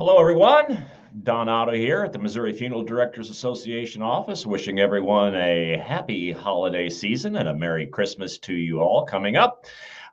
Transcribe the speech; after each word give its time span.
Hello, 0.00 0.18
everyone. 0.18 0.86
Don 1.24 1.50
Otto 1.50 1.72
here 1.72 2.04
at 2.04 2.14
the 2.14 2.18
Missouri 2.18 2.54
Funeral 2.54 2.82
Directors 2.82 3.28
Association 3.28 4.00
office, 4.00 4.46
wishing 4.46 4.80
everyone 4.80 5.34
a 5.34 5.76
happy 5.76 6.32
holiday 6.32 6.88
season 6.88 7.36
and 7.36 7.50
a 7.50 7.54
Merry 7.54 7.86
Christmas 7.86 8.38
to 8.38 8.54
you 8.54 8.80
all 8.80 9.04
coming 9.04 9.36
up 9.36 9.66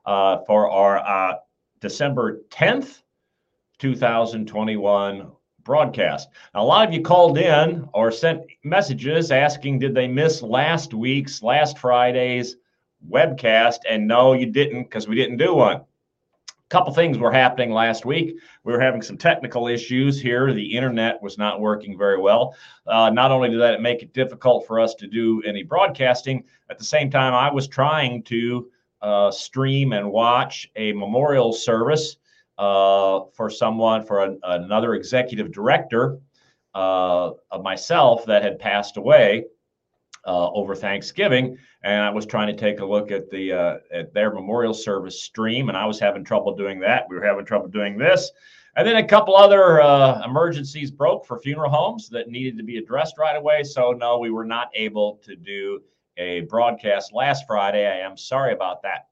uh, 0.05 0.39
for 0.45 0.69
our 0.69 0.97
uh, 0.97 1.35
December 1.79 2.41
10th, 2.49 3.01
2021 3.79 5.31
broadcast. 5.63 6.27
Now, 6.53 6.63
a 6.63 6.65
lot 6.65 6.85
of 6.85 6.93
you 6.93 7.01
called 7.01 7.37
in 7.37 7.87
or 7.93 8.11
sent 8.11 8.41
messages 8.65 9.31
asking, 9.31 9.79
did 9.79 9.95
they 9.95 10.09
miss 10.09 10.41
last 10.41 10.93
week's, 10.93 11.41
last 11.41 11.77
Friday's 11.77 12.57
webcast? 13.09 13.77
And 13.89 14.05
no, 14.05 14.33
you 14.33 14.47
didn't 14.47 14.83
because 14.83 15.07
we 15.07 15.15
didn't 15.15 15.37
do 15.37 15.55
one 15.55 15.85
couple 16.69 16.93
things 16.93 17.17
were 17.17 17.31
happening 17.31 17.71
last 17.71 18.05
week. 18.05 18.35
We 18.63 18.73
were 18.73 18.81
having 18.81 19.01
some 19.01 19.17
technical 19.17 19.67
issues 19.67 20.19
here. 20.19 20.53
The 20.53 20.75
internet 20.75 21.21
was 21.21 21.37
not 21.37 21.61
working 21.61 21.97
very 21.97 22.19
well. 22.19 22.55
Uh, 22.85 23.09
not 23.09 23.31
only 23.31 23.49
did 23.49 23.61
that 23.61 23.81
make 23.81 24.01
it 24.01 24.13
difficult 24.13 24.67
for 24.67 24.79
us 24.79 24.93
to 24.95 25.07
do 25.07 25.41
any 25.45 25.63
broadcasting, 25.63 26.43
at 26.69 26.77
the 26.77 26.83
same 26.83 27.09
time, 27.09 27.33
I 27.33 27.51
was 27.51 27.67
trying 27.67 28.23
to 28.23 28.69
uh, 29.01 29.31
stream 29.31 29.93
and 29.93 30.11
watch 30.11 30.69
a 30.75 30.91
memorial 30.93 31.53
service 31.53 32.17
uh, 32.57 33.21
for 33.33 33.49
someone, 33.49 34.03
for 34.03 34.23
an, 34.23 34.39
another 34.43 34.95
executive 34.95 35.51
director 35.51 36.19
uh, 36.75 37.31
of 37.51 37.63
myself 37.63 38.25
that 38.25 38.43
had 38.43 38.59
passed 38.59 38.97
away 38.97 39.45
uh, 40.27 40.51
over 40.51 40.75
Thanksgiving, 40.75 41.57
and 41.83 42.03
I 42.03 42.09
was 42.09 42.25
trying 42.25 42.47
to 42.47 42.53
take 42.53 42.81
a 42.81 42.85
look 42.85 43.11
at 43.11 43.29
the 43.29 43.53
uh, 43.53 43.77
at 43.91 44.13
their 44.13 44.31
memorial 44.31 44.73
service 44.73 45.23
stream, 45.23 45.69
and 45.69 45.77
I 45.77 45.85
was 45.85 45.99
having 45.99 46.23
trouble 46.23 46.55
doing 46.55 46.79
that. 46.81 47.07
We 47.09 47.15
were 47.15 47.25
having 47.25 47.45
trouble 47.45 47.69
doing 47.69 47.97
this, 47.97 48.29
and 48.75 48.85
then 48.85 48.97
a 48.97 49.07
couple 49.07 49.35
other 49.35 49.81
uh, 49.81 50.21
emergencies 50.25 50.91
broke 50.91 51.25
for 51.25 51.39
funeral 51.39 51.71
homes 51.71 52.09
that 52.09 52.29
needed 52.29 52.57
to 52.57 52.63
be 52.63 52.77
addressed 52.77 53.17
right 53.17 53.37
away. 53.37 53.63
So 53.63 53.91
no, 53.91 54.19
we 54.19 54.29
were 54.29 54.45
not 54.45 54.69
able 54.75 55.19
to 55.23 55.35
do 55.35 55.79
a 56.17 56.41
broadcast 56.41 57.13
last 57.13 57.45
Friday. 57.47 57.87
I 57.87 58.05
am 58.05 58.17
sorry 58.17 58.53
about 58.53 58.81
that. 58.83 59.07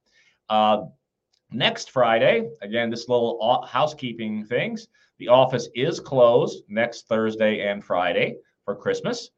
Uh, 0.49 0.83
next 1.51 1.91
Friday, 1.91 2.49
again, 2.61 2.89
this 2.89 3.07
little 3.07 3.65
housekeeping 3.67 4.43
things. 4.45 4.87
The 5.17 5.29
office 5.29 5.69
is 5.75 6.01
closed 6.01 6.63
next 6.67 7.07
Thursday 7.07 7.65
and 7.65 7.81
Friday 7.81 8.35
for 8.65 8.75
Christmas. 8.75 9.29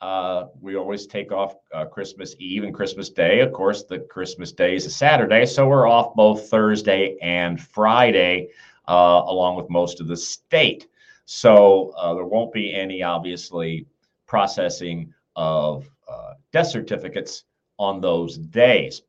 Uh, 0.00 0.46
we 0.60 0.76
always 0.76 1.06
take 1.06 1.30
off 1.30 1.56
uh, 1.74 1.84
Christmas 1.84 2.34
Eve 2.38 2.64
and 2.64 2.74
Christmas 2.74 3.10
Day. 3.10 3.40
Of 3.40 3.52
course, 3.52 3.84
the 3.84 3.98
Christmas 3.98 4.50
Day 4.50 4.74
is 4.74 4.86
a 4.86 4.90
Saturday, 4.90 5.44
so 5.44 5.68
we're 5.68 5.86
off 5.86 6.14
both 6.14 6.48
Thursday 6.48 7.18
and 7.20 7.60
Friday, 7.60 8.48
uh, 8.88 9.22
along 9.26 9.56
with 9.56 9.68
most 9.68 10.00
of 10.00 10.08
the 10.08 10.16
state. 10.16 10.86
So 11.26 11.92
uh, 11.98 12.14
there 12.14 12.24
won't 12.24 12.52
be 12.52 12.74
any, 12.74 13.02
obviously, 13.02 13.86
processing 14.26 15.12
of 15.36 15.88
uh, 16.08 16.34
death 16.50 16.68
certificates 16.68 17.44
on 17.78 18.00
those 18.00 18.38
days. 18.38 19.02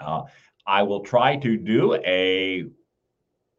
Uh, 0.00 0.22
I 0.66 0.82
will 0.82 1.00
try 1.00 1.36
to 1.36 1.56
do 1.56 1.94
a 1.94 2.64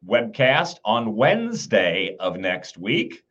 webcast 0.06 0.76
on 0.84 1.16
Wednesday 1.16 2.16
of 2.20 2.38
next 2.38 2.78
week 2.78 3.22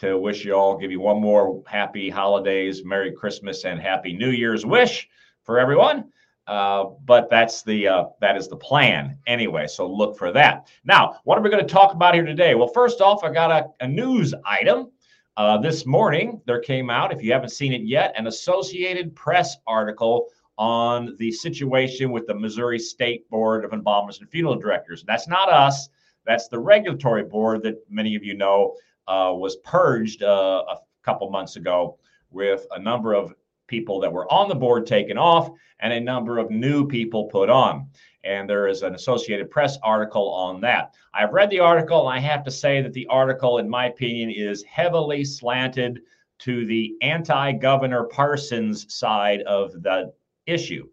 to 0.00 0.18
wish 0.18 0.44
you 0.44 0.54
all, 0.54 0.76
give 0.76 0.90
you 0.90 1.00
one 1.00 1.20
more 1.20 1.62
happy 1.66 2.10
holidays, 2.10 2.84
Merry 2.84 3.12
Christmas, 3.12 3.64
and 3.64 3.80
Happy 3.80 4.12
New 4.12 4.30
Year's 4.30 4.66
wish 4.66 5.08
for 5.42 5.58
everyone. 5.58 6.10
Uh, 6.46 6.84
but 7.06 7.30
that's 7.30 7.62
the 7.62 7.88
uh, 7.88 8.04
that 8.20 8.36
is 8.36 8.48
the 8.48 8.56
plan 8.56 9.16
anyway. 9.26 9.66
So 9.66 9.90
look 9.90 10.18
for 10.18 10.30
that. 10.32 10.68
Now, 10.84 11.20
what 11.24 11.38
are 11.38 11.40
we 11.40 11.48
going 11.48 11.66
to 11.66 11.72
talk 11.72 11.94
about 11.94 12.14
here 12.14 12.24
today? 12.24 12.54
Well, 12.54 12.68
first 12.68 13.00
off, 13.00 13.24
I 13.24 13.30
got 13.30 13.50
a, 13.50 13.84
a 13.84 13.88
news 13.88 14.34
item. 14.44 14.90
Uh, 15.36 15.58
this 15.58 15.84
morning, 15.84 16.40
there 16.46 16.60
came 16.60 16.90
out, 16.90 17.12
if 17.12 17.20
you 17.20 17.32
haven't 17.32 17.48
seen 17.48 17.72
it 17.72 17.82
yet, 17.82 18.14
an 18.16 18.28
Associated 18.28 19.16
Press 19.16 19.56
article 19.66 20.28
on 20.58 21.16
the 21.18 21.32
situation 21.32 22.12
with 22.12 22.26
the 22.28 22.34
Missouri 22.34 22.78
State 22.78 23.28
Board 23.30 23.64
of 23.64 23.72
Embalmers 23.72 24.20
and 24.20 24.30
Funeral 24.30 24.54
Directors. 24.54 25.02
That's 25.04 25.26
not 25.26 25.48
us. 25.48 25.88
That's 26.24 26.46
the 26.46 26.58
regulatory 26.58 27.24
board 27.24 27.62
that 27.64 27.78
many 27.90 28.14
of 28.14 28.22
you 28.22 28.34
know 28.34 28.76
was 29.08 29.56
purged 29.64 30.22
uh, 30.22 30.64
a 30.68 30.76
couple 31.02 31.30
months 31.30 31.56
ago 31.56 31.98
with 32.30 32.66
a 32.72 32.78
number 32.78 33.14
of 33.14 33.34
people 33.66 34.00
that 34.00 34.12
were 34.12 34.30
on 34.32 34.48
the 34.48 34.54
board 34.54 34.86
taken 34.86 35.16
off 35.16 35.50
and 35.80 35.92
a 35.92 36.00
number 36.00 36.38
of 36.38 36.50
new 36.50 36.86
people 36.86 37.24
put 37.24 37.48
on. 37.48 37.88
And 38.24 38.48
there 38.48 38.68
is 38.68 38.82
an 38.82 38.94
Associated 38.94 39.50
Press 39.50 39.78
article 39.82 40.30
on 40.30 40.60
that. 40.62 40.94
I've 41.12 41.32
read 41.32 41.50
the 41.50 41.60
article, 41.60 42.08
and 42.08 42.18
I 42.18 42.20
have 42.20 42.42
to 42.44 42.50
say 42.50 42.80
that 42.80 42.92
the 42.94 43.06
article, 43.08 43.58
in 43.58 43.68
my 43.68 43.86
opinion, 43.86 44.30
is 44.30 44.62
heavily 44.64 45.24
slanted 45.24 46.00
to 46.40 46.64
the 46.66 46.94
anti 47.02 47.52
Governor 47.52 48.04
Parson's 48.04 48.92
side 48.94 49.42
of 49.42 49.82
the 49.82 50.12
issue. 50.46 50.88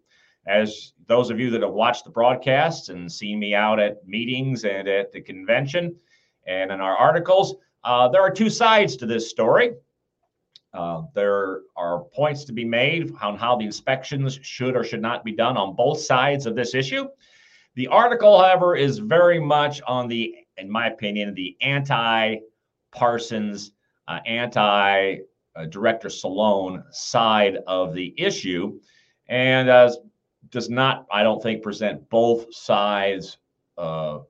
As 0.46 0.92
those 1.06 1.30
of 1.30 1.40
you 1.40 1.50
that 1.50 1.62
have 1.62 1.72
watched 1.72 2.04
the 2.04 2.10
broadcasts 2.10 2.88
and 2.88 3.10
seen 3.10 3.38
me 3.38 3.54
out 3.54 3.80
at 3.80 4.06
meetings 4.06 4.64
and 4.64 4.88
at 4.88 5.12
the 5.12 5.20
convention 5.20 5.96
and 6.46 6.70
in 6.70 6.80
our 6.80 6.96
articles, 6.96 7.54
uh, 7.84 8.08
there 8.08 8.22
are 8.22 8.30
two 8.30 8.50
sides 8.50 8.96
to 8.96 9.06
this 9.06 9.30
story. 9.30 9.72
Uh, 10.72 11.02
there 11.14 11.60
are 11.76 12.04
points 12.14 12.44
to 12.44 12.52
be 12.52 12.64
made 12.64 13.12
on 13.20 13.36
how 13.36 13.56
the 13.56 13.64
inspections 13.64 14.38
should 14.42 14.74
or 14.74 14.84
should 14.84 15.02
not 15.02 15.24
be 15.24 15.32
done 15.32 15.56
on 15.56 15.76
both 15.76 16.00
sides 16.00 16.46
of 16.46 16.54
this 16.54 16.74
issue. 16.74 17.06
The 17.74 17.88
article, 17.88 18.38
however, 18.38 18.76
is 18.76 18.98
very 18.98 19.40
much 19.40 19.82
on 19.86 20.08
the, 20.08 20.34
in 20.56 20.70
my 20.70 20.88
opinion, 20.88 21.34
the 21.34 21.56
anti 21.60 22.36
Parson's, 22.90 23.72
uh, 24.08 24.20
anti 24.26 25.18
Director 25.68 26.08
Solon 26.08 26.82
side 26.90 27.58
of 27.66 27.94
the 27.94 28.14
issue, 28.16 28.78
and 29.28 29.68
does 30.50 30.70
not, 30.70 31.06
I 31.12 31.22
don't 31.22 31.42
think, 31.42 31.62
present 31.62 32.08
both 32.08 32.54
sides 32.54 33.38
uh, 33.76 34.20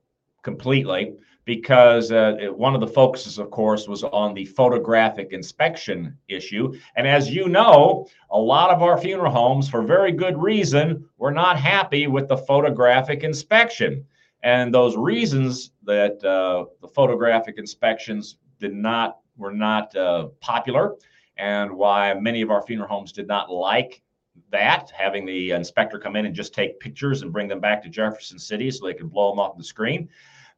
completely 0.43 1.15
because 1.45 2.13
uh, 2.13 2.37
one 2.55 2.75
of 2.75 2.81
the 2.81 2.87
focuses, 2.87 3.39
of 3.39 3.51
course, 3.51 3.89
was 3.89 4.05
on 4.05 4.35
the 4.35 4.45
photographic 4.45 5.33
inspection 5.33 6.17
issue. 6.29 6.73
And 6.97 7.07
as 7.07 7.35
you 7.35 7.49
know, 7.49 8.07
a 8.31 8.39
lot 8.39 8.71
of 8.71 8.83
our 8.83 8.97
funeral 8.97 9.33
homes, 9.33 9.69
for 9.69 9.83
very 9.83 10.13
good 10.13 10.41
reason, 10.41 11.09
were 11.19 11.33
not 11.33 11.59
happy 11.59 12.07
with 12.07 12.29
the 12.29 12.37
photographic 12.37 13.25
inspection. 13.25 14.05
And 14.43 14.73
those 14.73 14.97
reasons 14.97 15.73
that 15.85 16.23
uh, 16.25 16.67
the 16.81 16.89
photographic 16.89 17.59
inspections 17.59 18.39
did 18.59 18.75
not 18.75 19.19
were 19.37 19.53
not 19.53 19.95
uh, 19.97 20.27
popular, 20.41 20.95
and 21.39 21.73
why 21.73 22.15
many 22.15 22.43
of 22.43 22.51
our 22.51 22.63
funeral 22.63 22.89
homes 22.89 23.13
did 23.13 23.27
not 23.27 23.51
like 23.51 24.03
that, 24.51 24.93
having 24.97 25.25
the 25.25 25.51
inspector 25.51 25.99
come 25.99 26.17
in 26.17 26.27
and 26.27 26.35
just 26.35 26.55
take 26.55 26.79
pictures 26.79 27.23
and 27.23 27.33
bring 27.33 27.49
them 27.49 27.61
back 27.61 27.83
to 27.83 27.89
Jefferson 27.89 28.39
City 28.39 28.71
so 28.71 28.87
they 28.87 28.95
could 28.95 29.11
blow 29.11 29.31
them 29.31 29.39
off 29.39 29.57
the 29.57 29.65
screen. 29.65 30.09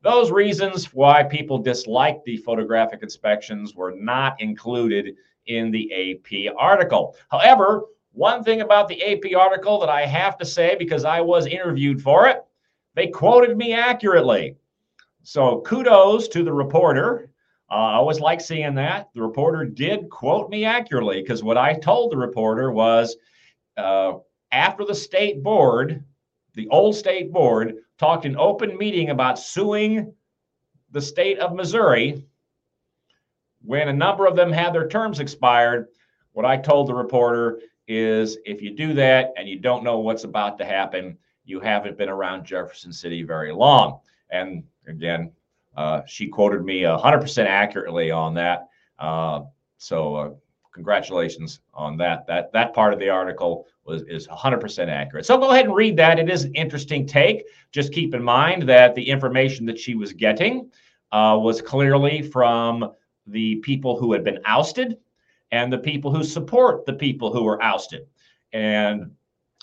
Those 0.04 0.30
reasons 0.30 0.92
why 0.92 1.22
people 1.22 1.56
disliked 1.56 2.26
the 2.26 2.36
photographic 2.36 3.02
inspections 3.02 3.74
were 3.74 3.94
not 3.96 4.38
included 4.38 5.16
in 5.46 5.70
the 5.70 5.90
AP 6.20 6.54
article. 6.58 7.16
However, 7.30 7.84
one 8.12 8.44
thing 8.44 8.60
about 8.60 8.86
the 8.86 9.02
AP 9.02 9.34
article 9.34 9.80
that 9.80 9.88
I 9.88 10.04
have 10.04 10.36
to 10.38 10.44
say, 10.44 10.76
because 10.78 11.06
I 11.06 11.22
was 11.22 11.46
interviewed 11.46 12.02
for 12.02 12.28
it, 12.28 12.44
they 12.94 13.06
quoted 13.06 13.56
me 13.56 13.72
accurately. 13.72 14.56
So 15.22 15.62
kudos 15.62 16.28
to 16.28 16.44
the 16.44 16.52
reporter. 16.52 17.30
Uh, 17.70 17.74
I 17.74 17.94
always 17.94 18.20
like 18.20 18.42
seeing 18.42 18.74
that. 18.74 19.08
The 19.14 19.22
reporter 19.22 19.64
did 19.64 20.10
quote 20.10 20.50
me 20.50 20.66
accurately 20.66 21.22
because 21.22 21.42
what 21.42 21.56
I 21.56 21.72
told 21.72 22.12
the 22.12 22.18
reporter 22.18 22.70
was 22.70 23.16
uh, 23.78 24.18
after 24.52 24.84
the 24.84 24.94
state 24.94 25.42
board, 25.42 26.04
the 26.52 26.68
old 26.68 26.94
state 26.94 27.32
board, 27.32 27.76
talked 27.98 28.26
in 28.26 28.36
open 28.36 28.76
meeting 28.76 29.10
about 29.10 29.38
suing 29.38 30.12
the 30.90 31.00
state 31.00 31.38
of 31.38 31.54
Missouri 31.54 32.24
when 33.62 33.88
a 33.88 33.92
number 33.92 34.26
of 34.26 34.36
them 34.36 34.52
had 34.52 34.72
their 34.72 34.88
terms 34.88 35.20
expired. 35.20 35.88
What 36.32 36.44
I 36.44 36.56
told 36.56 36.88
the 36.88 36.94
reporter 36.94 37.60
is 37.86 38.38
if 38.44 38.62
you 38.62 38.70
do 38.70 38.94
that 38.94 39.32
and 39.36 39.48
you 39.48 39.58
don't 39.58 39.84
know 39.84 39.98
what's 39.98 40.24
about 40.24 40.58
to 40.58 40.64
happen, 40.64 41.18
you 41.44 41.60
haven't 41.60 41.98
been 41.98 42.08
around 42.08 42.44
Jefferson 42.44 42.92
City 42.92 43.22
very 43.22 43.52
long. 43.52 44.00
And 44.30 44.64
again, 44.86 45.32
uh, 45.76 46.02
she 46.06 46.28
quoted 46.28 46.64
me 46.64 46.82
100% 46.82 47.46
accurately 47.46 48.10
on 48.10 48.34
that. 48.34 48.68
Uh, 48.98 49.42
so 49.78 50.14
uh, 50.14 50.30
congratulations 50.74 51.60
on 51.72 51.96
that. 51.96 52.26
That 52.26 52.52
that 52.52 52.74
part 52.74 52.92
of 52.92 52.98
the 52.98 53.08
article 53.08 53.66
was 53.84 54.02
is 54.02 54.26
100% 54.26 54.88
accurate. 54.88 55.24
So 55.24 55.38
go 55.38 55.50
ahead 55.50 55.66
and 55.66 55.74
read 55.74 55.96
that. 55.96 56.18
It 56.18 56.28
is 56.28 56.44
an 56.44 56.54
interesting 56.54 57.06
take. 57.06 57.44
Just 57.72 57.92
keep 57.92 58.14
in 58.14 58.22
mind 58.22 58.68
that 58.68 58.94
the 58.94 59.08
information 59.08 59.64
that 59.66 59.78
she 59.78 59.94
was 59.94 60.12
getting 60.12 60.70
uh, 61.12 61.38
was 61.40 61.62
clearly 61.62 62.22
from 62.22 62.92
the 63.26 63.56
people 63.56 63.98
who 63.98 64.12
had 64.12 64.24
been 64.24 64.40
ousted 64.44 64.98
and 65.52 65.72
the 65.72 65.78
people 65.78 66.14
who 66.14 66.24
support 66.24 66.84
the 66.84 66.92
people 66.92 67.32
who 67.32 67.44
were 67.44 67.62
ousted. 67.62 68.06
And 68.52 69.12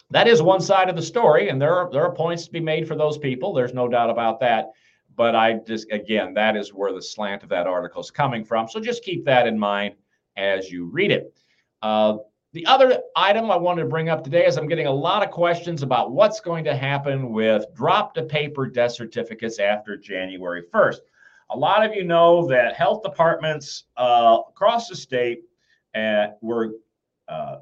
that 0.09 0.27
is 0.27 0.41
one 0.41 0.61
side 0.61 0.89
of 0.89 0.95
the 0.95 1.01
story, 1.01 1.49
and 1.49 1.61
there 1.61 1.75
are 1.75 1.89
there 1.91 2.03
are 2.03 2.13
points 2.13 2.45
to 2.45 2.51
be 2.51 2.59
made 2.59 2.87
for 2.87 2.95
those 2.95 3.17
people. 3.17 3.53
There's 3.53 3.73
no 3.73 3.87
doubt 3.87 4.09
about 4.09 4.39
that. 4.39 4.71
but 5.15 5.35
I 5.35 5.55
just, 5.67 5.91
again, 5.91 6.33
that 6.35 6.55
is 6.55 6.73
where 6.73 6.93
the 6.93 7.01
slant 7.01 7.43
of 7.43 7.49
that 7.49 7.67
article 7.67 8.01
is 8.01 8.11
coming 8.11 8.45
from. 8.45 8.67
So 8.67 8.79
just 8.79 9.03
keep 9.03 9.25
that 9.25 9.45
in 9.45 9.59
mind 9.59 9.95
as 10.37 10.71
you 10.71 10.85
read 10.85 11.11
it. 11.11 11.33
Uh, 11.81 12.17
the 12.53 12.65
other 12.65 12.99
item 13.15 13.49
I 13.49 13.55
wanted 13.55 13.83
to 13.83 13.87
bring 13.87 14.09
up 14.09 14.23
today 14.23 14.45
is 14.45 14.57
I'm 14.57 14.67
getting 14.67 14.87
a 14.87 14.91
lot 14.91 15.23
of 15.23 15.31
questions 15.31 15.83
about 15.83 16.11
what's 16.11 16.41
going 16.41 16.65
to 16.65 16.75
happen 16.75 17.31
with 17.31 17.65
drop 17.73 18.13
to 18.15 18.23
paper 18.23 18.67
death 18.67 18.91
certificates 18.91 19.59
after 19.59 19.95
January 19.95 20.63
1st. 20.73 20.97
A 21.51 21.57
lot 21.57 21.85
of 21.85 21.95
you 21.95 22.03
know 22.03 22.45
that 22.47 22.75
health 22.75 23.03
departments 23.03 23.85
uh, 23.95 24.39
across 24.49 24.89
the 24.89 24.95
state 24.95 25.43
uh, 25.95 26.27
were 26.41 26.71
uh, 27.29 27.57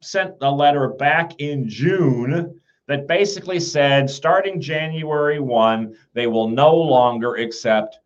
sent 0.00 0.34
a 0.40 0.50
letter 0.50 0.88
back 0.88 1.32
in 1.38 1.68
June 1.68 2.60
that 2.88 3.06
basically 3.06 3.60
said 3.60 4.10
starting 4.10 4.60
January 4.60 5.38
1, 5.38 5.96
they 6.14 6.26
will 6.26 6.48
no 6.48 6.74
longer 6.74 7.36
accept 7.36 8.00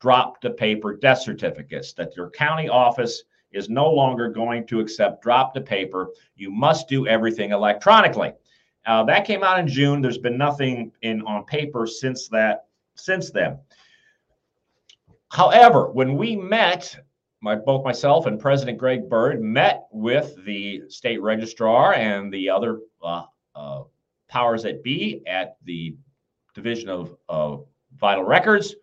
drop 0.00 0.40
to 0.42 0.50
paper 0.50 0.94
death 0.96 1.22
certificates, 1.22 1.92
that 1.94 2.14
your 2.14 2.30
county 2.30 2.68
office 2.68 3.24
is 3.52 3.68
no 3.68 3.90
longer 3.90 4.28
going 4.28 4.66
to 4.66 4.80
accept 4.80 5.22
drop 5.22 5.54
to 5.54 5.60
paper. 5.60 6.08
You 6.36 6.50
must 6.50 6.88
do 6.88 7.06
everything 7.06 7.52
electronically. 7.52 8.32
Uh, 8.86 9.04
that 9.04 9.26
came 9.26 9.42
out 9.42 9.58
in 9.58 9.66
June. 9.68 10.00
There's 10.00 10.18
been 10.18 10.38
nothing 10.38 10.92
in 11.02 11.22
on 11.22 11.44
paper 11.44 11.86
since 11.86 12.28
that 12.28 12.66
since 12.94 13.30
then. 13.30 13.58
However, 15.30 15.90
when 15.90 16.16
we 16.16 16.36
met, 16.36 16.98
my, 17.40 17.54
both 17.54 17.84
myself 17.84 18.26
and 18.26 18.40
President 18.40 18.78
Greg 18.78 19.08
Bird 19.08 19.42
met 19.42 19.86
with 19.92 20.42
the 20.44 20.82
state 20.88 21.20
registrar 21.20 21.94
and 21.94 22.32
the 22.32 22.48
other 22.48 22.80
uh, 23.02 23.24
uh, 23.54 23.82
powers 24.28 24.62
that 24.62 24.82
be 24.82 25.22
at 25.26 25.56
the 25.64 25.94
Division 26.54 26.88
of, 26.88 27.14
of 27.28 27.66
Vital 27.98 28.24
Records 28.24 28.74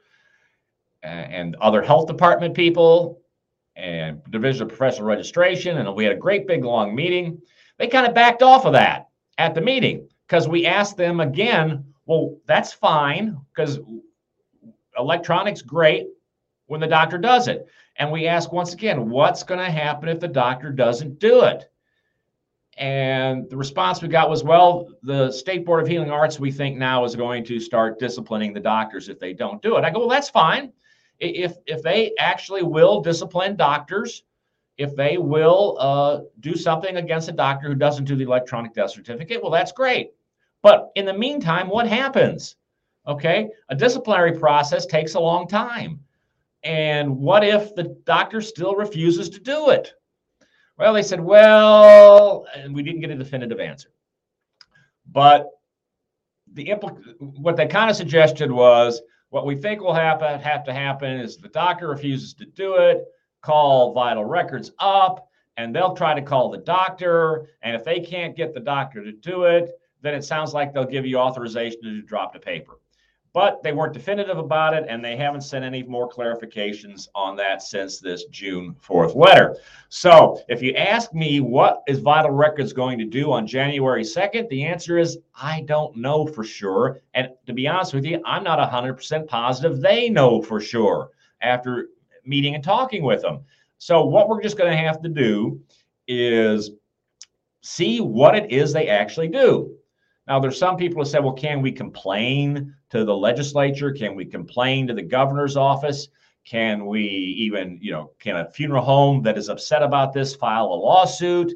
and 1.04 1.56
other 1.58 1.82
health 1.82 2.08
department 2.08 2.56
people 2.56 3.22
and 3.76 4.22
Division 4.30 4.64
of 4.64 4.70
Professional 4.70 5.08
Registration. 5.08 5.78
And 5.78 5.96
we 5.96 6.04
had 6.04 6.14
a 6.14 6.20
great 6.20 6.48
big 6.48 6.64
long 6.64 6.96
meeting. 6.96 7.42
They 7.78 7.88
kind 7.88 8.08
of 8.08 8.14
backed 8.14 8.42
off 8.42 8.66
of 8.66 8.74
that 8.74 9.10
at 9.38 9.54
the 9.54 9.62
meeting 9.62 10.08
because 10.28 10.48
we 10.48 10.66
asked 10.66 10.98
them 10.98 11.20
again, 11.20 11.84
well, 12.06 12.38
that's 12.46 12.72
fine 12.72 13.38
because 13.54 13.80
electronics 14.98 15.62
great 15.62 16.08
when 16.68 16.80
the 16.80 16.88
doctor 16.88 17.18
does 17.18 17.48
it. 17.48 17.68
And 17.98 18.12
we 18.12 18.28
ask 18.28 18.52
once 18.52 18.74
again, 18.74 19.10
what's 19.10 19.44
going 19.44 19.60
to 19.60 19.72
happen 19.72 20.10
if 20.10 20.20
the 20.20 20.28
doctor 20.28 20.72
doesn't 20.72 21.20
do 21.20 21.44
it? 21.44 21.70
And 22.78 23.50
the 23.50 23.56
response 23.56 24.02
we 24.02 24.10
got 24.10 24.30
was, 24.30 24.44
well, 24.44 24.90
the 25.04 25.32
State 25.32 25.66
Board 25.66 25.82
of 25.82 25.88
Healing 25.88 26.12
Arts, 26.12 26.40
we 26.40 26.52
think 26.52 26.78
now 26.78 27.06
is 27.06 27.16
going 27.16 27.46
to 27.46 27.60
start 27.60 28.00
disciplining 28.00 28.54
the 28.54 28.60
doctors 28.60 29.08
if 29.08 29.18
they 29.18 29.32
don't 29.32 29.62
do 29.62 29.78
it. 29.78 29.86
I 29.86 29.92
go, 29.92 30.00
well, 30.00 30.10
that's 30.10 30.30
fine. 30.30 30.74
If 31.20 31.58
if 31.66 31.82
they 31.82 32.14
actually 32.20 32.64
will 32.64 33.02
discipline 33.02 33.56
doctors, 33.56 34.24
if 34.78 34.96
they 34.96 35.18
will 35.18 35.78
uh, 35.80 36.22
do 36.42 36.56
something 36.56 36.98
against 36.98 37.30
a 37.30 37.32
doctor 37.32 37.68
who 37.68 37.76
doesn't 37.76 38.06
do 38.06 38.16
the 38.16 38.26
electronic 38.26 38.74
death 38.74 38.92
certificate, 38.92 39.42
well, 39.42 39.52
that's 39.52 39.72
great. 39.72 40.12
But 40.62 40.92
in 40.96 41.06
the 41.06 41.14
meantime, 41.14 41.70
what 41.70 41.88
happens? 41.88 42.56
Okay, 43.08 43.50
a 43.70 43.76
disciplinary 43.76 44.38
process 44.38 44.86
takes 44.86 45.14
a 45.14 45.20
long 45.20 45.48
time. 45.48 46.00
And 46.64 47.18
what 47.18 47.44
if 47.44 47.76
the 47.76 47.96
doctor 48.06 48.42
still 48.42 48.76
refuses 48.76 49.30
to 49.30 49.40
do 49.40 49.70
it? 49.70 49.94
Well, 50.78 50.94
they 50.94 51.04
said, 51.04 51.22
well, 51.22 52.48
and 52.56 52.74
we 52.74 52.82
didn't 52.82 53.02
get 53.02 53.12
a 53.12 53.16
definitive 53.16 53.60
answer. 53.60 53.90
But 55.12 55.52
the 56.54 56.66
impl- 56.66 57.00
what 57.20 57.56
they 57.56 57.68
kind 57.68 57.90
of 57.90 57.96
suggested 57.96 58.52
was 58.52 59.02
what 59.30 59.46
we 59.46 59.56
think 59.56 59.82
will 59.82 59.94
happen 59.94 60.40
have 60.40 60.64
to 60.66 60.74
happen 60.74 61.20
is 61.20 61.38
the 61.38 61.50
doctor 61.50 61.90
refuses 61.90 62.34
to 62.36 62.46
do 62.46 62.76
it, 62.76 63.06
call 63.42 63.94
vital 63.94 64.26
records 64.26 64.72
up, 64.80 65.30
and 65.58 65.76
they'll 65.76 65.96
try 65.96 66.14
to 66.14 66.22
call 66.22 66.50
the 66.50 66.58
doctor. 66.58 67.48
And 67.62 67.76
if 67.76 67.84
they 67.84 68.00
can't 68.00 68.36
get 68.36 68.54
the 68.54 68.60
doctor 68.60 69.04
to 69.04 69.12
do 69.12 69.44
it, 69.44 69.72
then 70.02 70.14
it 70.14 70.24
sounds 70.24 70.54
like 70.54 70.74
they'll 70.74 70.86
give 70.86 71.06
you 71.06 71.18
authorization 71.18 71.82
to 71.84 72.02
drop 72.02 72.34
the 72.34 72.40
paper 72.40 72.80
but 73.36 73.62
they 73.62 73.74
weren't 73.74 73.92
definitive 73.92 74.38
about 74.38 74.74
it, 74.74 74.86
and 74.88 75.04
they 75.04 75.18
haven't 75.18 75.42
sent 75.42 75.66
any 75.66 75.84
more 75.84 76.10
clarifications 76.10 77.10
on 77.14 77.36
that 77.36 77.62
since 77.62 78.00
this 78.00 78.24
June 78.32 78.74
4th 78.82 79.14
letter. 79.14 79.58
So, 79.90 80.42
if 80.48 80.62
you 80.62 80.74
ask 80.76 81.14
me 81.14 81.42
what 81.42 81.84
is 81.86 82.00
Vital 82.00 82.32
Records 82.32 82.72
going 82.72 82.98
to 82.98 83.04
do 83.04 83.34
on 83.34 83.46
January 83.46 84.04
2nd, 84.04 84.48
the 84.48 84.64
answer 84.64 84.98
is 84.98 85.18
I 85.36 85.64
don't 85.68 85.98
know 85.98 86.26
for 86.26 86.46
sure. 86.46 87.02
And 87.14 87.28
to 87.46 87.52
be 87.52 87.68
honest 87.68 87.94
with 87.94 88.06
you, 88.06 88.22
I'm 88.26 88.42
not 88.42 88.58
100% 88.72 89.28
positive 89.28 89.82
they 89.82 90.10
know 90.10 90.42
for 90.42 90.62
sure 90.62 91.10
after 91.42 91.90
meeting 92.26 92.56
and 92.56 92.64
talking 92.64 93.04
with 93.04 93.22
them. 93.22 93.42
So, 93.80 94.06
what 94.06 94.30
we're 94.30 94.42
just 94.42 94.58
going 94.58 94.72
to 94.72 94.78
have 94.78 95.02
to 95.02 95.10
do 95.10 95.60
is 96.08 96.72
see 97.60 98.00
what 98.00 98.38
it 98.38 98.50
is 98.50 98.72
they 98.72 98.88
actually 98.88 99.28
do. 99.28 99.76
Now, 100.26 100.40
there's 100.40 100.58
some 100.58 100.78
people 100.78 101.04
who 101.04 101.10
say, 101.10 101.20
well, 101.20 101.34
can 101.34 101.62
we 101.62 101.74
complain 101.74 102.74
to 102.96 103.06
the 103.06 103.16
legislature? 103.16 103.92
Can 103.92 104.16
we 104.16 104.26
complain 104.26 104.88
to 104.88 104.94
the 104.94 105.02
governor's 105.02 105.58
office? 105.58 106.08
Can 106.46 106.86
we 106.86 107.02
even, 107.02 107.80
you 107.82 107.92
know, 107.92 108.12
can 108.20 108.38
a 108.38 108.50
funeral 108.50 108.84
home 108.84 109.24
that 109.24 109.38
is 109.38 109.50
upset 109.50 109.84
about 109.84 110.14
this 110.14 110.36
file 110.36 110.66
a 110.66 110.76
lawsuit? 110.76 111.54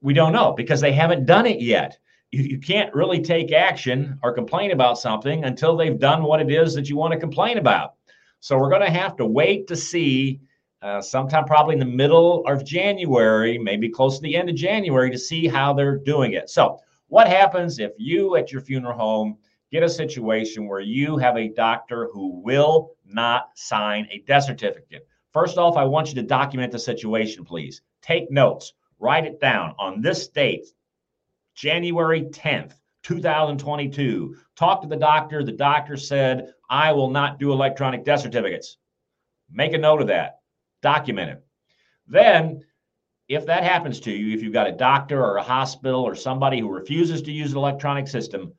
We 0.00 0.14
don't 0.14 0.32
know 0.32 0.52
because 0.52 0.80
they 0.80 0.92
haven't 0.92 1.26
done 1.26 1.46
it 1.46 1.60
yet. 1.60 1.98
You, 2.32 2.42
you 2.42 2.58
can't 2.58 2.92
really 2.94 3.20
take 3.20 3.52
action 3.52 4.18
or 4.22 4.32
complain 4.32 4.72
about 4.72 4.98
something 4.98 5.44
until 5.44 5.76
they've 5.76 5.98
done 5.98 6.22
what 6.22 6.40
it 6.40 6.50
is 6.50 6.74
that 6.74 6.88
you 6.88 6.96
want 6.96 7.12
to 7.12 7.20
complain 7.20 7.58
about. 7.58 7.94
So 8.40 8.58
we're 8.58 8.70
going 8.70 8.82
to 8.82 8.90
have 8.90 9.16
to 9.16 9.26
wait 9.26 9.66
to 9.68 9.76
see 9.76 10.40
uh, 10.82 11.00
sometime 11.00 11.44
probably 11.44 11.74
in 11.74 11.80
the 11.80 11.86
middle 11.86 12.46
of 12.46 12.64
January, 12.64 13.58
maybe 13.58 13.88
close 13.88 14.16
to 14.16 14.22
the 14.22 14.36
end 14.36 14.48
of 14.48 14.56
January, 14.56 15.10
to 15.10 15.18
see 15.18 15.46
how 15.46 15.72
they're 15.72 15.98
doing 15.98 16.32
it. 16.32 16.50
So 16.50 16.78
what 17.08 17.28
happens 17.28 17.78
if 17.78 17.92
you 17.98 18.36
at 18.36 18.52
your 18.52 18.60
funeral 18.60 18.98
home 18.98 19.38
get 19.70 19.82
a 19.82 19.88
situation 19.88 20.66
where 20.66 20.80
you 20.80 21.16
have 21.18 21.36
a 21.36 21.48
doctor 21.48 22.08
who 22.12 22.40
will 22.42 22.92
not 23.04 23.50
sign 23.54 24.08
a 24.10 24.22
death 24.26 24.44
certificate? 24.44 25.06
First 25.32 25.58
off, 25.58 25.76
I 25.76 25.84
want 25.84 26.08
you 26.08 26.14
to 26.16 26.22
document 26.22 26.72
the 26.72 26.78
situation, 26.78 27.44
please. 27.44 27.82
Take 28.02 28.30
notes, 28.30 28.72
write 28.98 29.26
it 29.26 29.40
down 29.40 29.74
on 29.78 30.00
this 30.00 30.28
date, 30.28 30.66
January 31.54 32.22
10th. 32.22 32.72
2022. 33.06 34.36
Talk 34.56 34.82
to 34.82 34.88
the 34.88 34.96
doctor. 34.96 35.44
The 35.44 35.52
doctor 35.52 35.96
said, 35.96 36.52
I 36.68 36.90
will 36.90 37.08
not 37.08 37.38
do 37.38 37.52
electronic 37.52 38.04
death 38.04 38.22
certificates. 38.22 38.78
Make 39.48 39.74
a 39.74 39.78
note 39.78 40.00
of 40.00 40.08
that. 40.08 40.40
Document 40.82 41.30
it. 41.30 41.44
Then 42.08 42.64
if 43.28 43.46
that 43.46 43.62
happens 43.62 44.00
to 44.00 44.10
you, 44.10 44.34
if 44.34 44.42
you've 44.42 44.52
got 44.52 44.66
a 44.66 44.72
doctor 44.72 45.24
or 45.24 45.36
a 45.36 45.42
hospital 45.42 46.02
or 46.02 46.16
somebody 46.16 46.58
who 46.58 46.68
refuses 46.68 47.22
to 47.22 47.32
use 47.32 47.52
an 47.52 47.58
electronic 47.58 48.08
system, 48.08 48.52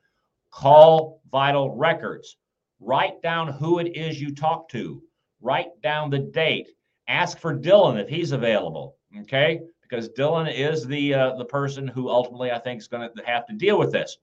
call 0.51 1.21
Vital 1.31 1.75
Records. 1.75 2.37
Write 2.79 3.21
down 3.21 3.47
who 3.47 3.79
it 3.79 3.95
is 3.95 4.21
you 4.21 4.33
talk 4.33 4.69
to. 4.69 5.01
Write 5.41 5.81
down 5.81 6.09
the 6.09 6.19
date. 6.19 6.69
Ask 7.07 7.39
for 7.39 7.57
Dylan 7.57 7.99
if 7.99 8.09
he's 8.09 8.31
available. 8.31 8.97
Okay, 9.21 9.61
because 9.81 10.09
Dylan 10.09 10.53
is 10.53 10.85
the 10.85 11.13
uh, 11.13 11.35
the 11.37 11.45
person 11.45 11.87
who 11.87 12.09
ultimately 12.09 12.51
I 12.51 12.59
think 12.59 12.81
is 12.81 12.87
going 12.87 13.09
to 13.15 13.23
have 13.25 13.45
to 13.47 13.53
deal 13.53 13.79
with 13.79 13.91
this. 13.91 14.17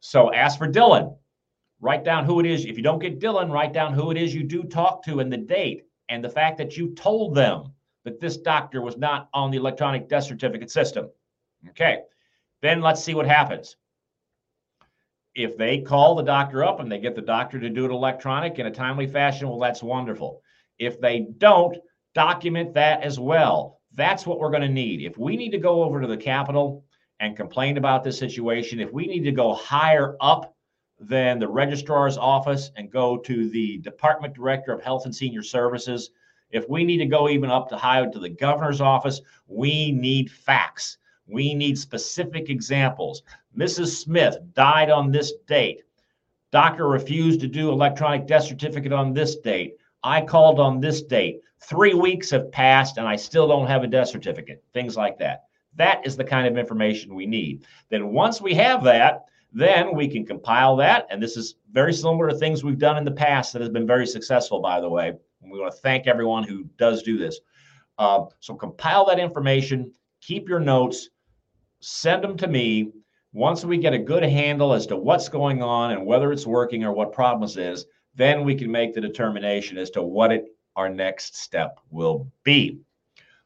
So 0.00 0.32
ask 0.32 0.58
for 0.58 0.68
Dylan. 0.68 1.16
Write 1.80 2.04
down 2.04 2.24
who 2.24 2.38
it 2.38 2.46
is. 2.46 2.64
If 2.64 2.76
you 2.76 2.82
don't 2.82 3.00
get 3.00 3.20
Dylan, 3.20 3.50
write 3.50 3.72
down 3.72 3.92
who 3.92 4.10
it 4.12 4.16
is 4.16 4.34
you 4.34 4.44
do 4.44 4.62
talk 4.62 5.04
to 5.04 5.18
and 5.18 5.32
the 5.32 5.36
date 5.36 5.82
and 6.08 6.22
the 6.22 6.28
fact 6.28 6.58
that 6.58 6.76
you 6.76 6.94
told 6.94 7.34
them 7.34 7.72
that 8.04 8.20
this 8.20 8.36
doctor 8.36 8.82
was 8.82 8.96
not 8.96 9.28
on 9.34 9.50
the 9.50 9.56
electronic 9.56 10.08
death 10.08 10.24
certificate 10.24 10.70
system. 10.70 11.10
Okay, 11.70 11.98
then 12.60 12.80
let's 12.80 13.02
see 13.02 13.14
what 13.14 13.26
happens. 13.26 13.76
If 15.34 15.56
they 15.56 15.80
call 15.80 16.14
the 16.14 16.22
doctor 16.22 16.62
up 16.62 16.80
and 16.80 16.90
they 16.90 16.98
get 16.98 17.14
the 17.14 17.22
doctor 17.22 17.58
to 17.58 17.70
do 17.70 17.84
it 17.84 17.90
electronic 17.90 18.58
in 18.58 18.66
a 18.66 18.70
timely 18.70 19.06
fashion, 19.06 19.48
well, 19.48 19.58
that's 19.58 19.82
wonderful. 19.82 20.42
If 20.78 21.00
they 21.00 21.28
don't, 21.38 21.76
document 22.14 22.74
that 22.74 23.02
as 23.02 23.18
well. 23.18 23.80
That's 23.94 24.26
what 24.26 24.38
we're 24.38 24.50
going 24.50 24.62
to 24.62 24.68
need. 24.68 25.02
If 25.02 25.16
we 25.16 25.36
need 25.36 25.50
to 25.50 25.58
go 25.58 25.82
over 25.82 26.00
to 26.00 26.06
the 26.06 26.16
Capitol 26.16 26.84
and 27.20 27.36
complain 27.36 27.78
about 27.78 28.04
this 28.04 28.18
situation, 28.18 28.80
if 28.80 28.92
we 28.92 29.06
need 29.06 29.24
to 29.24 29.32
go 29.32 29.54
higher 29.54 30.16
up 30.20 30.54
than 30.98 31.38
the 31.38 31.48
registrar's 31.48 32.18
office 32.18 32.70
and 32.76 32.90
go 32.90 33.16
to 33.18 33.48
the 33.48 33.78
Department 33.78 34.34
Director 34.34 34.72
of 34.72 34.82
Health 34.82 35.04
and 35.06 35.14
Senior 35.14 35.42
Services 35.42 36.10
if 36.52 36.68
we 36.68 36.84
need 36.84 36.98
to 36.98 37.06
go 37.06 37.28
even 37.28 37.50
up 37.50 37.68
to 37.70 37.76
higher 37.76 38.08
to 38.08 38.18
the 38.18 38.28
governor's 38.28 38.80
office, 38.80 39.20
we 39.46 39.90
need 39.90 40.30
facts. 40.30 40.98
We 41.32 41.54
need 41.54 41.78
specific 41.78 42.50
examples. 42.50 43.22
Mrs. 43.56 44.02
Smith 44.02 44.36
died 44.54 44.90
on 44.90 45.10
this 45.10 45.32
date. 45.46 45.82
Doctor 46.50 46.86
refused 46.86 47.40
to 47.40 47.48
do 47.48 47.70
electronic 47.70 48.26
death 48.26 48.44
certificate 48.44 48.92
on 48.92 49.14
this 49.14 49.36
date. 49.36 49.76
I 50.04 50.20
called 50.20 50.60
on 50.60 50.80
this 50.80 51.02
date. 51.02 51.40
Three 51.60 51.94
weeks 51.94 52.30
have 52.30 52.52
passed 52.52 52.98
and 52.98 53.08
I 53.08 53.16
still 53.16 53.48
don't 53.48 53.68
have 53.68 53.82
a 53.82 53.86
death 53.86 54.08
certificate. 54.08 54.62
Things 54.74 54.96
like 54.96 55.18
that. 55.18 55.44
That 55.76 56.06
is 56.06 56.16
the 56.16 56.24
kind 56.24 56.46
of 56.46 56.58
information 56.58 57.14
we 57.14 57.24
need. 57.24 57.64
Then 57.88 58.12
once 58.12 58.40
we 58.40 58.52
have 58.54 58.84
that, 58.84 59.24
Then 59.52 59.94
we 59.94 60.08
can 60.08 60.24
compile 60.24 60.76
that. 60.76 61.06
And 61.10 61.22
this 61.22 61.36
is 61.36 61.56
very 61.70 61.92
similar 61.92 62.30
to 62.30 62.36
things 62.36 62.64
we've 62.64 62.78
done 62.78 62.96
in 62.96 63.04
the 63.04 63.10
past 63.10 63.52
that 63.52 63.60
has 63.60 63.68
been 63.68 63.86
very 63.86 64.06
successful, 64.06 64.60
by 64.60 64.80
the 64.80 64.88
way. 64.88 65.08
And 65.42 65.52
we 65.52 65.60
want 65.60 65.74
to 65.74 65.80
thank 65.80 66.06
everyone 66.06 66.44
who 66.44 66.64
does 66.78 67.02
do 67.02 67.18
this. 67.18 67.38
Uh, 67.98 68.24
so 68.40 68.54
compile 68.54 69.04
that 69.06 69.18
information, 69.18 69.92
keep 70.20 70.48
your 70.48 70.60
notes, 70.60 71.10
send 71.82 72.22
them 72.22 72.36
to 72.38 72.48
me. 72.48 72.92
Once 73.32 73.64
we 73.64 73.78
get 73.78 73.94
a 73.94 73.98
good 73.98 74.22
handle 74.22 74.72
as 74.72 74.86
to 74.86 74.96
what's 74.96 75.28
going 75.28 75.62
on 75.62 75.92
and 75.92 76.06
whether 76.06 76.32
it's 76.32 76.46
working 76.46 76.84
or 76.84 76.92
what 76.92 77.12
problems 77.12 77.56
is, 77.56 77.86
then 78.14 78.44
we 78.44 78.54
can 78.54 78.70
make 78.70 78.94
the 78.94 79.00
determination 79.00 79.78
as 79.78 79.90
to 79.90 80.02
what 80.02 80.32
it, 80.32 80.44
our 80.76 80.88
next 80.88 81.36
step 81.36 81.78
will 81.90 82.30
be. 82.44 82.78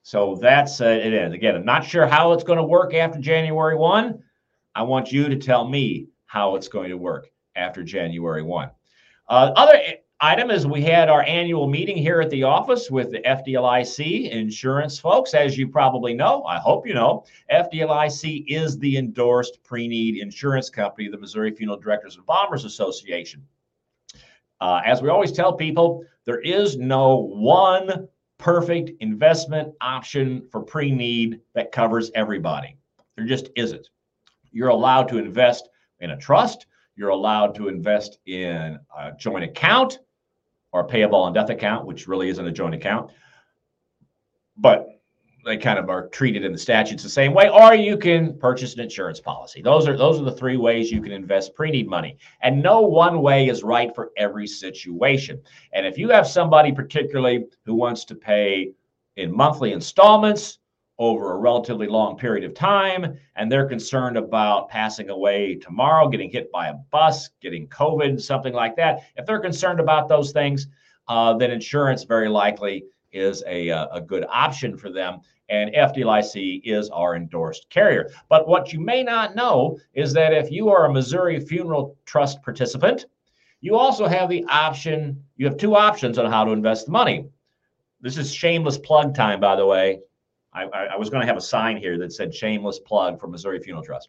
So 0.02 0.38
that's 0.40 0.80
uh, 0.80 0.86
it 0.86 1.12
is. 1.12 1.32
Again, 1.32 1.56
I'm 1.56 1.64
not 1.64 1.84
sure 1.84 2.06
how 2.06 2.32
it's 2.32 2.44
going 2.44 2.58
to 2.58 2.64
work 2.64 2.94
after 2.94 3.18
January 3.18 3.76
1. 3.76 4.22
I 4.74 4.82
want 4.82 5.10
you 5.10 5.28
to 5.28 5.36
tell 5.36 5.68
me 5.68 6.08
how 6.26 6.56
it's 6.56 6.68
going 6.68 6.90
to 6.90 6.96
work 6.96 7.28
after 7.56 7.82
January 7.82 8.42
1. 8.42 8.70
Uh, 9.28 9.52
other 9.56 9.80
item 10.20 10.50
is 10.50 10.66
we 10.66 10.82
had 10.82 11.08
our 11.08 11.22
annual 11.22 11.66
meeting 11.66 11.96
here 11.96 12.20
at 12.20 12.30
the 12.30 12.42
office 12.42 12.90
with 12.90 13.10
the 13.10 13.20
FDLIC 13.20 14.30
insurance 14.30 14.98
folks. 14.98 15.34
As 15.34 15.58
you 15.58 15.68
probably 15.68 16.14
know, 16.14 16.42
I 16.44 16.58
hope 16.58 16.86
you 16.86 16.94
know, 16.94 17.24
FDLIC 17.52 18.44
is 18.48 18.78
the 18.78 18.96
endorsed 18.96 19.62
pre 19.62 19.86
need 19.86 20.16
insurance 20.16 20.70
company 20.70 21.08
the 21.08 21.18
Missouri 21.18 21.54
Funeral 21.54 21.78
Directors 21.78 22.14
and 22.14 22.22
Embalmers 22.22 22.64
Association. 22.64 23.46
Uh, 24.60 24.80
as 24.84 25.02
we 25.02 25.10
always 25.10 25.32
tell 25.32 25.52
people, 25.52 26.02
there 26.24 26.40
is 26.40 26.78
no 26.78 27.16
one 27.16 28.08
perfect 28.38 28.90
investment 29.00 29.74
option 29.80 30.46
for 30.50 30.62
pre 30.62 30.90
need 30.90 31.40
that 31.54 31.72
covers 31.72 32.10
everybody. 32.14 32.76
There 33.16 33.26
just 33.26 33.50
isn't. 33.54 33.90
You're 34.50 34.68
allowed 34.68 35.08
to 35.08 35.18
invest 35.18 35.68
in 36.00 36.10
a 36.12 36.16
trust. 36.16 36.66
You're 36.96 37.10
allowed 37.10 37.54
to 37.56 37.68
invest 37.68 38.18
in 38.24 38.78
a 38.96 39.12
joint 39.18 39.44
account 39.44 39.98
a 40.80 40.88
payable 40.88 41.20
on 41.20 41.32
death 41.32 41.50
account, 41.50 41.86
which 41.86 42.08
really 42.08 42.28
isn't 42.28 42.46
a 42.46 42.52
joint 42.52 42.74
account. 42.74 43.10
But 44.56 44.88
they 45.46 45.56
kind 45.56 45.78
of 45.78 45.88
are 45.88 46.08
treated 46.08 46.44
in 46.44 46.52
the 46.52 46.58
statutes 46.58 47.04
the 47.04 47.08
same 47.08 47.32
way, 47.32 47.48
or 47.48 47.74
you 47.74 47.96
can 47.96 48.36
purchase 48.38 48.74
an 48.74 48.80
insurance 48.80 49.20
policy. 49.20 49.62
Those 49.62 49.86
are 49.86 49.96
those 49.96 50.20
are 50.20 50.24
the 50.24 50.32
three 50.32 50.56
ways 50.56 50.90
you 50.90 51.00
can 51.00 51.12
invest 51.12 51.54
pre-need 51.54 51.88
money. 51.88 52.18
And 52.42 52.62
no 52.62 52.80
one 52.80 53.22
way 53.22 53.48
is 53.48 53.62
right 53.62 53.94
for 53.94 54.10
every 54.16 54.46
situation. 54.48 55.40
And 55.72 55.86
if 55.86 55.96
you 55.96 56.08
have 56.10 56.26
somebody 56.26 56.72
particularly 56.72 57.44
who 57.64 57.74
wants 57.74 58.04
to 58.06 58.14
pay 58.16 58.72
in 59.16 59.34
monthly 59.34 59.72
installments 59.72 60.58
over 60.98 61.32
a 61.32 61.36
relatively 61.36 61.86
long 61.86 62.16
period 62.16 62.44
of 62.44 62.54
time, 62.54 63.18
and 63.36 63.50
they're 63.50 63.68
concerned 63.68 64.16
about 64.16 64.68
passing 64.68 65.10
away 65.10 65.54
tomorrow, 65.54 66.08
getting 66.08 66.30
hit 66.30 66.50
by 66.50 66.68
a 66.68 66.74
bus, 66.90 67.30
getting 67.40 67.68
COVID, 67.68 68.20
something 68.20 68.54
like 68.54 68.76
that, 68.76 69.00
if 69.16 69.26
they're 69.26 69.40
concerned 69.40 69.80
about 69.80 70.08
those 70.08 70.32
things, 70.32 70.68
uh, 71.08 71.34
then 71.36 71.50
insurance 71.50 72.04
very 72.04 72.28
likely 72.28 72.84
is 73.12 73.42
a, 73.46 73.70
uh, 73.70 73.88
a 73.92 74.00
good 74.00 74.24
option 74.30 74.76
for 74.76 74.90
them 74.90 75.20
and 75.48 75.72
FDLIC 75.74 76.62
is 76.64 76.90
our 76.90 77.14
endorsed 77.14 77.68
carrier. 77.70 78.10
But 78.28 78.48
what 78.48 78.72
you 78.72 78.80
may 78.80 79.02
not 79.02 79.36
know 79.36 79.78
is 79.94 80.12
that 80.14 80.32
if 80.32 80.50
you 80.50 80.68
are 80.70 80.86
a 80.86 80.92
Missouri 80.92 81.38
Funeral 81.40 81.96
Trust 82.04 82.42
participant, 82.42 83.06
you 83.60 83.76
also 83.76 84.06
have 84.06 84.28
the 84.28 84.44
option, 84.48 85.22
you 85.36 85.46
have 85.46 85.56
two 85.56 85.76
options 85.76 86.18
on 86.18 86.30
how 86.30 86.44
to 86.44 86.52
invest 86.52 86.86
the 86.86 86.92
money. 86.92 87.26
This 88.00 88.18
is 88.18 88.32
shameless 88.32 88.78
plug 88.78 89.14
time, 89.14 89.40
by 89.40 89.56
the 89.56 89.66
way. 89.66 90.00
I, 90.56 90.86
I, 90.92 90.96
was 90.96 91.10
going 91.10 91.20
to 91.20 91.26
have 91.26 91.36
a 91.36 91.40
sign 91.40 91.76
here 91.76 91.98
that 91.98 92.12
said 92.12 92.34
shameless 92.34 92.78
plug 92.78 93.20
for 93.20 93.26
Missouri 93.26 93.60
Funeral 93.60 93.84
Trust, 93.84 94.08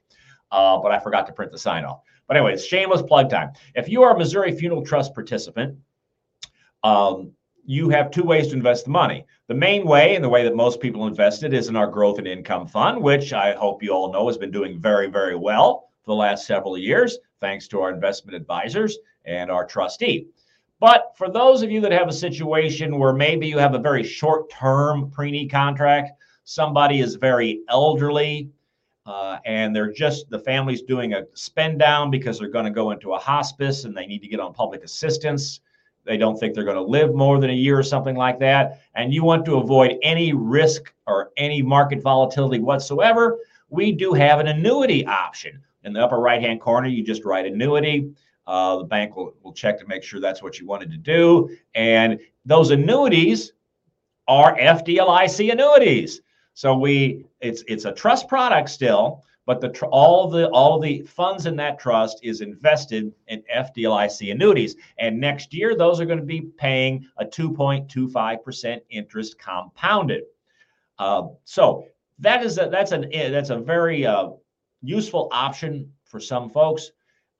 uh, 0.51 0.77
but 0.77 0.92
I 0.92 1.00
forgot 1.00 1.27
to 1.27 1.34
print 1.34 1.51
the 1.51 1.58
sign 1.58 1.84
off. 1.84 2.01
But 2.27 2.38
anyway, 2.38 2.54
it's 2.54 2.66
shameless 2.66 3.01
plug 3.01 3.30
time. 3.30 3.51
If 3.75 3.89
you 3.89 4.04
are 4.04 4.16
a 4.16 4.18
Missouri 4.18 4.51
Funeral 4.54 4.86
Trust 4.86 5.13
participant, 5.13 5.77
um, 6.84 7.32
you 7.66 7.89
have 7.89 8.12
two 8.12 8.24
ways 8.24 8.48
to 8.48 8.54
invest 8.54 8.86
the 8.86 8.92
money. 8.92 9.25
The 9.48 9.54
main 9.54 9.86
way, 9.86 10.16
and 10.16 10.24
the 10.24 10.30
way 10.30 10.44
that 10.44 10.56
most 10.56 10.80
people 10.80 11.06
invest 11.08 11.44
it, 11.44 11.54
is 11.54 11.68
in 11.68 11.75
our 11.75 11.88
growth 11.88 12.18
and 12.18 12.27
income 12.27 12.66
fund, 12.66 13.01
which 13.01 13.34
I 13.34 13.54
hope 13.54 13.84
you 13.84 13.92
all 13.92 14.12
know 14.12 14.27
has 14.27 14.38
been 14.38 14.51
doing 14.51 14.80
very, 14.80 15.08
very 15.08 15.36
well 15.36 15.89
for 16.04 16.12
the 16.12 16.16
last 16.16 16.48
several 16.48 16.77
years, 16.77 17.18
thanks 17.42 17.68
to 17.70 17.82
our 17.82 17.94
investment 17.94 18.36
advisors 18.36 18.98
and 19.25 19.51
our 19.51 19.66
trustee. 19.66 20.27
But 20.80 21.12
for 21.18 21.30
those 21.30 21.63
of 21.63 21.72
you 21.72 21.82
that 21.82 21.92
have 21.92 22.08
a 22.08 22.13
situation 22.13 23.00
where 23.00 23.13
maybe 23.13 23.48
you 23.48 23.58
have 23.58 23.74
a 23.74 23.80
very 23.80 24.04
short 24.04 24.50
term 24.50 25.12
pre 25.12 25.32
need 25.32 25.50
contract, 25.50 26.12
somebody 26.48 27.01
is 27.01 27.16
very 27.16 27.62
elderly, 27.70 28.50
uh, 29.06 29.39
and 29.46 29.75
they're 29.75 29.92
just 29.92 30.30
the 30.30 30.39
family's 30.39 30.82
doing 30.82 31.13
a 31.13 31.24
spend 31.34 31.80
down 31.80 32.10
because 32.10 32.39
they're 32.39 32.50
going 32.50 32.66
to 32.66 32.72
go 32.72 32.92
into 32.92 33.13
a 33.13 33.18
hospice 33.18 33.86
and 33.86 33.96
they 33.96 34.06
need 34.06 34.22
to 34.22 34.27
get 34.27 34.39
on 34.39 34.54
public 34.54 34.84
assistance 34.84 35.62
they 36.08 36.18
don't 36.18 36.39
think 36.39 36.56
they're 36.56 36.63
going 36.63 36.77
to 36.77 36.82
live 36.82 37.13
more 37.13 37.38
than 37.39 37.50
a 37.50 37.54
year 37.54 37.77
or 37.77 37.84
something 37.84 38.16
like 38.16 38.39
that, 38.39 38.82
and 38.96 39.13
you 39.13 39.24
want 39.24 39.46
to 39.46 39.58
avoid 39.58 39.98
any 40.01 40.34
risk 40.34 40.94
or 41.06 41.32
any 41.36 41.62
market 41.62 42.01
volatility 42.01 42.60
whatsoever, 42.60 43.39
we 43.70 43.92
do 43.92 44.13
have 44.13 44.39
an 44.39 44.48
annuity 44.48 45.06
option. 45.06 45.62
In 45.84 45.94
the 45.94 46.04
upper 46.04 46.20
right 46.20 46.42
hand 46.42 46.62
corner, 46.62 46.88
you 46.88 47.04
just 47.04 47.25
write 47.25 47.46
annuity. 47.46 48.13
Uh, 48.46 48.77
the 48.77 48.84
bank 48.86 49.18
will, 49.18 49.36
will 49.44 49.51
check 49.51 49.77
to 49.80 49.86
make 49.86 50.01
sure 50.01 50.22
that's 50.22 50.42
what 50.42 50.60
you 50.60 50.66
wanted 50.66 50.89
to 50.92 50.98
do. 50.98 51.50
And 51.75 52.20
those 52.46 52.72
annuities 52.72 53.51
are 54.30 54.58
FDLIC 54.58 55.51
annuities. 55.51 56.22
So 56.58 56.76
we 56.76 57.24
it's 57.40 57.64
it's 57.68 57.86
a 57.86 57.92
trust 57.92 58.28
product 58.28 58.70
still, 58.70 59.24
but 59.46 59.62
the 59.62 59.70
all 59.92 60.28
the 60.28 60.50
all 60.50 60.80
the 60.80 61.04
funds 61.04 61.46
in 61.46 61.56
that 61.58 61.78
trust 61.78 62.20
is 62.24 62.42
invested 62.42 63.14
in 63.28 63.44
FDLIC 63.56 64.32
annuities, 64.32 64.76
and 64.98 65.20
next 65.20 65.54
year 65.54 65.76
those 65.76 66.02
are 66.02 66.06
going 66.06 66.18
to 66.18 66.26
be 66.26 66.42
paying 66.42 67.08
a 67.20 67.26
2.25% 67.26 68.82
interest 68.90 69.38
compounded. 69.38 70.24
Uh, 70.98 71.28
so 71.44 71.86
that 72.18 72.44
is 72.44 72.58
a, 72.58 72.70
that's 72.72 72.92
an 72.92 73.08
that's 73.12 73.52
a 73.52 73.60
very 73.60 74.08
uh, 74.08 74.30
useful 74.82 75.30
option 75.32 75.94
for 76.06 76.20
some 76.20 76.50
folks, 76.50 76.90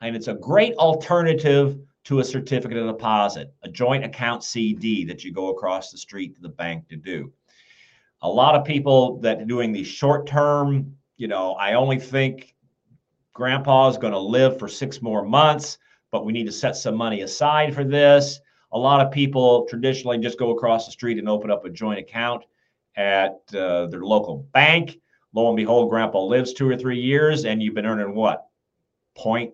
and 0.02 0.16
it's 0.16 0.28
a 0.28 0.36
great 0.36 0.76
alternative 0.76 1.80
to 2.04 2.20
a 2.20 2.24
certificate 2.24 2.78
of 2.78 2.86
deposit, 2.86 3.52
a 3.64 3.68
joint 3.68 4.06
account 4.06 4.44
CD 4.44 5.06
that 5.06 5.24
you 5.24 5.34
go 5.34 5.50
across 5.50 5.90
the 5.90 5.98
street 5.98 6.36
to 6.36 6.42
the 6.44 6.50
bank 6.50 6.88
to 6.90 6.96
do. 6.96 7.34
A 8.22 8.30
lot 8.30 8.56
of 8.56 8.66
people 8.66 9.20
that 9.20 9.42
are 9.42 9.46
doing 9.46 9.72
the 9.72 9.84
short 9.84 10.28
term 10.28 10.98
you 11.18 11.28
know, 11.28 11.54
I 11.54 11.74
only 11.74 12.00
think 12.00 12.56
grandpa's 13.34 13.98
going 13.98 14.14
to 14.14 14.20
live 14.20 14.58
for 14.58 14.68
six 14.68 15.02
more 15.02 15.26
months, 15.26 15.80
but 16.12 16.26
we 16.26 16.34
need 16.34 16.46
to 16.46 16.52
set 16.52 16.76
some 16.76 16.96
money 16.96 17.22
aside 17.22 17.74
for 17.74 17.84
this. 17.84 18.40
A 18.72 18.78
lot 18.78 19.06
of 19.06 19.12
people 19.12 19.66
traditionally 19.68 20.20
just 20.20 20.40
go 20.40 20.52
across 20.52 20.86
the 20.86 20.92
street 20.92 21.18
and 21.18 21.28
open 21.28 21.50
up 21.50 21.66
a 21.66 21.70
joint 21.70 22.00
account 22.00 22.44
at 22.96 23.40
uh, 23.56 23.88
their 23.88 24.04
local 24.04 24.48
bank. 24.54 25.00
Lo 25.34 25.48
and 25.48 25.58
behold, 25.58 25.90
grandpa 25.90 26.22
lives 26.22 26.54
two 26.54 26.70
or 26.70 26.78
three 26.78 27.00
years, 27.00 27.46
and 27.46 27.62
you've 27.62 27.76
been 27.76 27.86
earning 27.86 28.16
what? 28.16 28.46
Point 29.16 29.54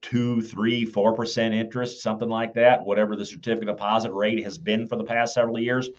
two, 0.00 0.42
three, 0.42 0.84
four 0.84 1.14
percent 1.14 1.54
interest, 1.54 2.02
something 2.02 2.28
like 2.28 2.54
that, 2.54 2.84
whatever 2.84 3.16
the 3.16 3.24
certificate 3.24 3.68
deposit 3.68 4.12
rate 4.12 4.42
has 4.42 4.58
been 4.58 4.86
for 4.86 4.96
the 4.96 5.04
past 5.04 5.34
several 5.34 5.58
years. 5.58 5.90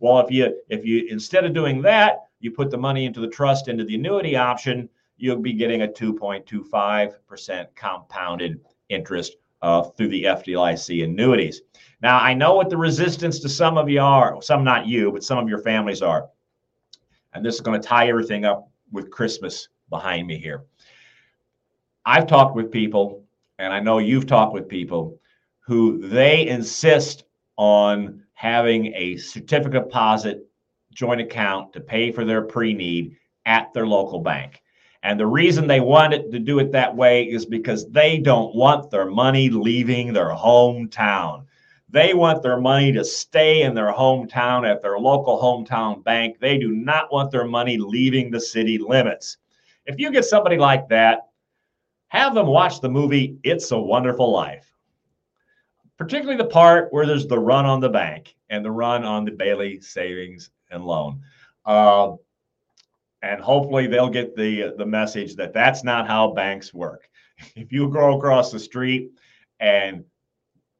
Well, 0.00 0.20
if 0.20 0.30
you 0.30 0.60
if 0.68 0.84
you 0.84 1.06
instead 1.10 1.44
of 1.44 1.54
doing 1.54 1.82
that, 1.82 2.28
you 2.40 2.50
put 2.50 2.70
the 2.70 2.78
money 2.78 3.04
into 3.04 3.20
the 3.20 3.28
trust 3.28 3.68
into 3.68 3.84
the 3.84 3.96
annuity 3.96 4.36
option, 4.36 4.88
you'll 5.16 5.40
be 5.40 5.52
getting 5.52 5.82
a 5.82 5.88
2.25% 5.88 7.66
compounded 7.74 8.60
interest 8.88 9.36
uh, 9.62 9.82
through 9.82 10.08
the 10.08 10.24
FDLIC 10.24 11.04
annuities. 11.04 11.62
Now, 12.00 12.18
I 12.18 12.32
know 12.32 12.54
what 12.54 12.70
the 12.70 12.76
resistance 12.76 13.40
to 13.40 13.48
some 13.48 13.76
of 13.76 13.88
you 13.88 14.00
are, 14.00 14.40
some 14.40 14.62
not 14.62 14.86
you, 14.86 15.10
but 15.10 15.24
some 15.24 15.38
of 15.38 15.48
your 15.48 15.58
families 15.58 16.00
are. 16.00 16.28
And 17.34 17.44
this 17.44 17.56
is 17.56 17.60
going 17.60 17.80
to 17.80 17.86
tie 17.86 18.08
everything 18.08 18.44
up 18.44 18.70
with 18.92 19.10
Christmas 19.10 19.68
behind 19.90 20.26
me 20.26 20.38
here. 20.38 20.64
I've 22.06 22.26
talked 22.26 22.54
with 22.54 22.70
people, 22.70 23.24
and 23.58 23.72
I 23.72 23.80
know 23.80 23.98
you've 23.98 24.26
talked 24.26 24.54
with 24.54 24.68
people 24.68 25.20
who 25.60 26.08
they 26.08 26.46
insist 26.46 27.24
on 27.56 28.22
having 28.38 28.94
a 28.94 29.16
certificate 29.16 29.82
deposit 29.82 30.46
joint 30.92 31.20
account 31.20 31.72
to 31.72 31.80
pay 31.80 32.12
for 32.12 32.24
their 32.24 32.42
pre 32.42 32.72
need 32.72 33.16
at 33.46 33.72
their 33.74 33.84
local 33.84 34.20
bank. 34.20 34.62
And 35.02 35.18
the 35.18 35.26
reason 35.26 35.66
they 35.66 35.80
wanted 35.80 36.30
to 36.30 36.38
do 36.38 36.60
it 36.60 36.70
that 36.70 36.94
way 36.94 37.24
is 37.24 37.44
because 37.44 37.90
they 37.90 38.16
don't 38.18 38.54
want 38.54 38.92
their 38.92 39.06
money 39.06 39.50
leaving 39.50 40.12
their 40.12 40.30
hometown. 40.30 41.46
They 41.88 42.14
want 42.14 42.44
their 42.44 42.60
money 42.60 42.92
to 42.92 43.04
stay 43.04 43.62
in 43.62 43.74
their 43.74 43.92
hometown 43.92 44.70
at 44.70 44.82
their 44.82 45.00
local 45.00 45.42
hometown 45.42 46.04
bank. 46.04 46.38
They 46.38 46.58
do 46.58 46.70
not 46.70 47.12
want 47.12 47.32
their 47.32 47.46
money 47.46 47.76
leaving 47.76 48.30
the 48.30 48.40
city 48.40 48.78
limits. 48.78 49.38
If 49.84 49.98
you 49.98 50.12
get 50.12 50.24
somebody 50.24 50.58
like 50.58 50.88
that, 50.90 51.22
have 52.06 52.36
them 52.36 52.46
watch 52.46 52.80
the 52.80 52.88
movie 52.88 53.38
It's 53.42 53.72
a 53.72 53.78
Wonderful 53.80 54.30
Life, 54.32 54.67
particularly 55.98 56.38
the 56.38 56.48
part 56.48 56.92
where 56.92 57.04
there's 57.04 57.26
the 57.26 57.38
run 57.38 57.66
on 57.66 57.80
the 57.80 57.88
bank 57.88 58.36
and 58.48 58.64
the 58.64 58.70
run 58.70 59.04
on 59.04 59.24
the 59.24 59.32
Bailey 59.32 59.80
Savings 59.80 60.50
and 60.70 60.84
loan. 60.84 61.20
Uh, 61.66 62.12
and 63.20 63.40
hopefully 63.40 63.88
they'll 63.88 64.08
get 64.08 64.36
the 64.36 64.74
the 64.78 64.86
message 64.86 65.34
that 65.36 65.52
that's 65.52 65.82
not 65.82 66.06
how 66.06 66.32
banks 66.32 66.72
work. 66.72 67.08
if 67.56 67.72
you 67.72 67.88
go 67.90 68.16
across 68.16 68.52
the 68.52 68.58
street 68.58 69.10
and 69.60 70.04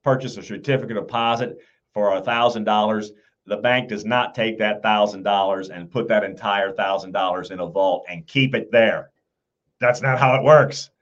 purchase 0.04 0.36
a 0.36 0.42
certificate 0.42 0.96
of 0.96 1.06
deposit 1.06 1.58
for 1.92 2.16
a 2.16 2.20
thousand 2.20 2.64
dollars, 2.64 3.10
the 3.46 3.56
bank 3.56 3.88
does 3.88 4.04
not 4.04 4.34
take 4.34 4.58
that 4.58 4.82
thousand 4.82 5.24
dollars 5.24 5.70
and 5.70 5.90
put 5.90 6.06
that 6.08 6.22
entire 6.22 6.72
thousand 6.72 7.12
dollars 7.12 7.50
in 7.50 7.58
a 7.58 7.66
vault 7.66 8.06
and 8.08 8.26
keep 8.26 8.54
it 8.54 8.70
there. 8.70 9.10
That's 9.80 10.00
not 10.00 10.18
how 10.18 10.36
it 10.36 10.44
works. 10.44 10.90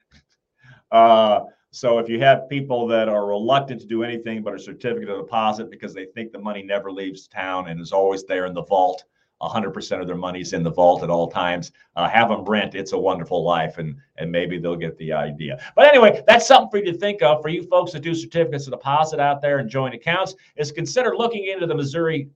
Uh, 0.93 1.41
so 1.77 1.99
if 1.99 2.09
you 2.09 2.19
have 2.21 2.49
people 2.49 2.87
that 2.87 3.07
are 3.07 3.27
reluctant 3.27 3.83
to 3.83 3.87
do 3.87 4.03
anything 4.03 4.43
but 4.43 4.55
a 4.55 4.59
certificate 4.59 5.11
of 5.11 5.19
deposit 5.19 5.71
because 5.71 5.93
they 5.93 6.07
think 6.07 6.33
the 6.33 6.39
money 6.39 6.63
never 6.63 6.91
leaves 6.91 7.29
town 7.29 7.69
and 7.69 7.79
is 7.79 7.93
always 7.93 8.25
there 8.25 8.47
in 8.47 8.55
the 8.55 8.63
vault, 8.63 9.05
100% 9.43 10.01
of 10.01 10.07
their 10.07 10.17
money's 10.17 10.55
in 10.55 10.63
the 10.63 10.71
vault 10.71 11.03
at 11.03 11.11
all 11.11 11.31
times. 11.31 11.73
Uh, 11.95 12.09
have 12.09 12.31
them 12.31 12.47
rent 12.47 12.75
It's 12.75 12.93
a 12.93 12.99
Wonderful 12.99 13.45
Life, 13.45 13.77
and 13.77 13.97
and 14.17 14.33
maybe 14.33 14.59
they'll 14.59 14.75
get 14.75 14.97
the 14.97 15.13
idea. 15.13 15.63
But 15.77 15.89
anyway, 15.89 16.23
that's 16.27 16.47
something 16.47 16.71
for 16.71 16.79
you 16.79 16.91
to 16.91 16.99
think 16.99 17.21
of 17.21 17.43
for 17.43 17.51
you 17.51 17.63
folks 17.65 17.93
that 17.93 18.01
do 18.01 18.15
certificates 18.15 18.67
of 18.67 18.73
deposit 18.73 19.21
out 19.21 19.43
there 19.43 19.59
and 19.59 19.69
joint 19.69 19.95
accounts. 19.95 20.35
Is 20.57 20.73
consider 20.73 21.15
looking 21.15 21.45
into 21.45 21.67
the 21.67 21.75
Missouri 21.75 22.31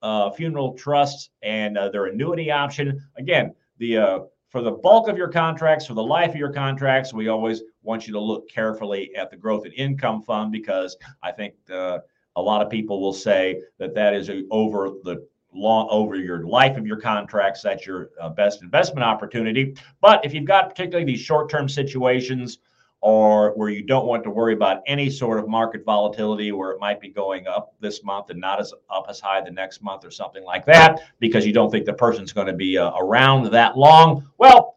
uh, 0.00 0.30
Funeral 0.30 0.72
Trust 0.72 1.32
and 1.42 1.76
uh, 1.76 1.90
their 1.90 2.06
annuity 2.06 2.50
option. 2.50 3.06
Again, 3.18 3.54
the 3.76 3.98
uh, 3.98 4.18
for 4.48 4.62
the 4.62 4.70
bulk 4.70 5.08
of 5.08 5.18
your 5.18 5.28
contracts, 5.28 5.84
for 5.84 5.92
the 5.92 6.02
life 6.02 6.30
of 6.30 6.36
your 6.36 6.50
contracts, 6.50 7.12
we 7.12 7.28
always 7.28 7.62
want 7.86 8.06
you 8.06 8.12
to 8.12 8.20
look 8.20 8.48
carefully 8.48 9.14
at 9.14 9.30
the 9.30 9.36
growth 9.36 9.64
and 9.64 9.72
income 9.74 10.22
fund 10.22 10.52
because 10.52 10.96
I 11.22 11.32
think 11.32 11.54
uh, 11.72 11.98
a 12.34 12.42
lot 12.42 12.60
of 12.60 12.68
people 12.70 13.00
will 13.00 13.14
say 13.14 13.62
that 13.78 13.94
that 13.94 14.14
is 14.14 14.28
a, 14.28 14.44
over 14.50 14.90
the 15.04 15.26
long 15.54 15.88
over 15.90 16.16
your 16.16 16.46
life 16.46 16.76
of 16.76 16.86
your 16.86 17.00
contracts. 17.00 17.62
That's 17.62 17.86
your 17.86 18.10
uh, 18.20 18.28
best 18.28 18.62
investment 18.62 19.04
opportunity. 19.04 19.74
But 20.00 20.24
if 20.24 20.34
you've 20.34 20.44
got 20.44 20.68
particularly 20.68 21.10
these 21.10 21.20
short-term 21.20 21.68
situations 21.68 22.58
or 23.00 23.52
where 23.56 23.68
you 23.68 23.82
don't 23.82 24.06
want 24.06 24.24
to 24.24 24.30
worry 24.30 24.52
about 24.52 24.82
any 24.86 25.10
sort 25.10 25.38
of 25.38 25.48
market 25.48 25.84
volatility 25.84 26.52
where 26.52 26.72
it 26.72 26.80
might 26.80 27.00
be 27.00 27.08
going 27.08 27.46
up 27.46 27.74
this 27.80 28.02
month 28.02 28.30
and 28.30 28.40
not 28.40 28.60
as 28.60 28.72
up 28.90 29.06
as 29.08 29.20
high 29.20 29.40
the 29.40 29.50
next 29.50 29.82
month 29.82 30.04
or 30.04 30.10
something 30.10 30.44
like 30.44 30.64
that 30.66 31.00
because 31.20 31.46
you 31.46 31.52
don't 31.52 31.70
think 31.70 31.84
the 31.84 31.92
person's 31.92 32.32
going 32.32 32.46
to 32.46 32.52
be 32.52 32.76
uh, 32.78 32.90
around 32.98 33.50
that 33.50 33.76
long 33.76 34.26
well 34.38 34.75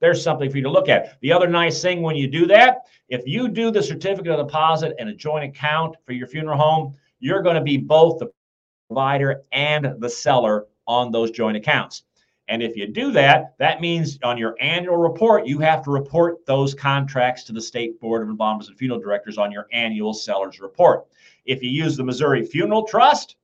there's 0.00 0.22
something 0.22 0.50
for 0.50 0.56
you 0.56 0.62
to 0.62 0.70
look 0.70 0.88
at 0.88 1.20
the 1.20 1.32
other 1.32 1.46
nice 1.46 1.80
thing 1.80 2.02
when 2.02 2.16
you 2.16 2.26
do 2.26 2.46
that 2.46 2.82
if 3.08 3.22
you 3.26 3.48
do 3.48 3.70
the 3.70 3.82
certificate 3.82 4.32
of 4.32 4.46
deposit 4.46 4.94
and 4.98 5.08
a 5.08 5.14
joint 5.14 5.44
account 5.44 5.96
for 6.04 6.12
your 6.12 6.26
funeral 6.26 6.58
home 6.58 6.94
you're 7.20 7.42
going 7.42 7.56
to 7.56 7.62
be 7.62 7.76
both 7.76 8.18
the 8.18 8.30
provider 8.90 9.42
and 9.52 9.94
the 10.00 10.10
seller 10.10 10.66
on 10.88 11.12
those 11.12 11.30
joint 11.30 11.56
accounts. 11.56 12.02
And 12.48 12.60
if 12.60 12.76
you 12.76 12.88
do 12.88 13.12
that, 13.12 13.54
that 13.58 13.80
means 13.80 14.18
on 14.24 14.36
your 14.36 14.56
annual 14.60 14.96
report, 14.96 15.46
you 15.46 15.60
have 15.60 15.84
to 15.84 15.92
report 15.92 16.44
those 16.46 16.74
contracts 16.74 17.44
to 17.44 17.52
the 17.52 17.60
State 17.60 18.00
Board 18.00 18.22
of 18.22 18.28
Embalmers 18.28 18.66
and 18.66 18.76
Funeral 18.76 18.98
Directors 18.98 19.38
on 19.38 19.52
your 19.52 19.68
annual 19.72 20.12
seller's 20.12 20.58
report. 20.58 21.06
If 21.44 21.62
you 21.62 21.70
use 21.70 21.96
the 21.96 22.02
Missouri 22.02 22.44
Funeral 22.44 22.84
Trust, 22.84 23.36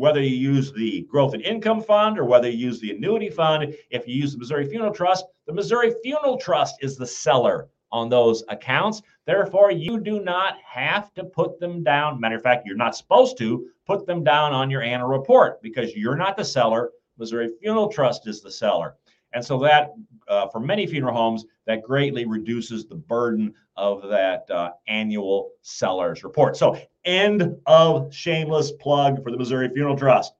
whether 0.00 0.22
you 0.22 0.34
use 0.34 0.72
the 0.72 1.02
growth 1.02 1.34
and 1.34 1.42
income 1.42 1.82
fund 1.82 2.18
or 2.18 2.24
whether 2.24 2.48
you 2.48 2.56
use 2.56 2.80
the 2.80 2.90
annuity 2.90 3.28
fund, 3.28 3.74
if 3.90 4.08
you 4.08 4.14
use 4.14 4.32
the 4.32 4.38
Missouri 4.38 4.66
Funeral 4.66 4.94
Trust, 4.94 5.26
the 5.46 5.52
Missouri 5.52 5.94
Funeral 6.02 6.38
Trust 6.38 6.76
is 6.80 6.96
the 6.96 7.06
seller 7.06 7.68
on 7.92 8.08
those 8.08 8.42
accounts. 8.48 9.02
Therefore, 9.26 9.70
you 9.70 10.00
do 10.00 10.18
not 10.20 10.54
have 10.64 11.12
to 11.14 11.24
put 11.24 11.60
them 11.60 11.82
down. 11.82 12.18
Matter 12.18 12.36
of 12.36 12.42
fact, 12.42 12.66
you're 12.66 12.76
not 12.76 12.96
supposed 12.96 13.36
to 13.38 13.66
put 13.86 14.06
them 14.06 14.24
down 14.24 14.54
on 14.54 14.70
your 14.70 14.80
annual 14.80 15.10
report 15.10 15.60
because 15.60 15.94
you're 15.94 16.16
not 16.16 16.34
the 16.34 16.44
seller. 16.46 16.92
Missouri 17.18 17.50
Funeral 17.60 17.88
Trust 17.88 18.26
is 18.26 18.40
the 18.40 18.50
seller. 18.50 18.96
And 19.34 19.44
so 19.44 19.58
that, 19.58 19.90
uh, 20.28 20.48
for 20.48 20.60
many 20.60 20.86
funeral 20.86 21.14
homes, 21.14 21.44
that 21.66 21.82
greatly 21.82 22.24
reduces 22.24 22.86
the 22.86 22.96
burden 22.96 23.54
of 23.80 24.06
that 24.10 24.48
uh, 24.50 24.72
annual 24.86 25.52
seller's 25.62 26.22
report. 26.22 26.54
So, 26.54 26.78
end 27.06 27.56
of 27.64 28.14
shameless 28.14 28.72
plug 28.72 29.24
for 29.24 29.30
the 29.30 29.38
Missouri 29.38 29.70
Funeral 29.70 29.96
Trust. 29.96 30.34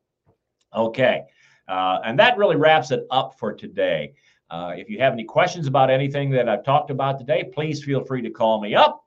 Okay. 0.76 1.22
Uh, 1.66 2.00
and 2.04 2.18
that 2.18 2.36
really 2.36 2.56
wraps 2.56 2.90
it 2.90 3.06
up 3.10 3.38
for 3.38 3.54
today. 3.54 4.12
Uh, 4.50 4.74
if 4.76 4.90
you 4.90 4.98
have 4.98 5.14
any 5.14 5.24
questions 5.24 5.66
about 5.66 5.88
anything 5.88 6.28
that 6.30 6.48
I've 6.48 6.64
talked 6.64 6.90
about 6.90 7.18
today, 7.18 7.50
please 7.54 7.82
feel 7.82 8.04
free 8.04 8.20
to 8.20 8.30
call 8.30 8.60
me 8.60 8.74
up. 8.74 9.04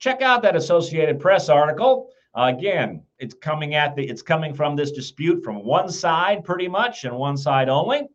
Check 0.00 0.20
out 0.20 0.42
that 0.42 0.54
Associated 0.54 1.18
Press 1.18 1.48
article. 1.48 2.10
Uh, 2.36 2.52
again, 2.54 3.02
it's 3.18 3.34
coming 3.34 3.74
at 3.74 3.96
the 3.96 4.06
it's 4.06 4.22
coming 4.22 4.52
from 4.52 4.76
this 4.76 4.92
dispute 4.92 5.42
from 5.42 5.64
one 5.64 5.90
side 5.90 6.44
pretty 6.44 6.68
much 6.68 7.04
and 7.04 7.16
one 7.16 7.38
side 7.38 7.70
only. 7.70 8.08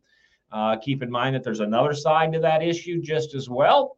Uh, 0.51 0.77
keep 0.77 1.01
in 1.01 1.09
mind 1.09 1.33
that 1.35 1.43
there's 1.43 1.61
another 1.61 1.93
side 1.93 2.31
to 2.33 2.39
that 2.39 2.61
issue 2.61 3.01
just 3.01 3.33
as 3.33 3.49
well. 3.49 3.96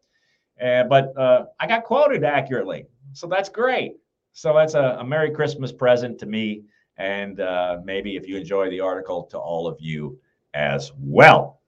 Uh, 0.64 0.84
but 0.84 1.18
uh, 1.18 1.46
I 1.60 1.68
got 1.68 1.84
quoted 1.84 2.24
accurately, 2.24 2.86
so 3.14 3.28
that's 3.28 3.50
great. 3.50 3.98
So 4.34 4.54
that's 4.54 4.74
a, 4.74 4.98
a 5.00 5.04
Merry 5.04 5.32
Christmas 5.32 5.72
present 5.72 6.20
to 6.20 6.26
me, 6.26 6.64
and 6.98 7.40
uh, 7.40 7.78
maybe 7.84 8.16
if 8.16 8.28
you 8.28 8.38
enjoy 8.38 8.70
the 8.70 8.80
article, 8.80 9.24
to 9.32 9.38
all 9.38 9.68
of 9.68 9.78
you 9.80 10.20
as 10.54 10.92
well. 11.00 11.60